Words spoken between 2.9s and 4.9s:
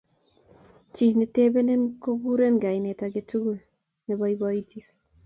age tugul neiboiboiiti